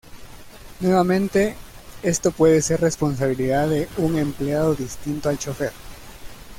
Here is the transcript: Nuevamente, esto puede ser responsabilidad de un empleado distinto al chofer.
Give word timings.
Nuevamente, 0.79 1.53
esto 2.01 2.31
puede 2.31 2.63
ser 2.63 2.81
responsabilidad 2.81 3.69
de 3.69 3.87
un 3.97 4.17
empleado 4.17 4.73
distinto 4.73 5.29
al 5.29 5.37
chofer. 5.37 5.73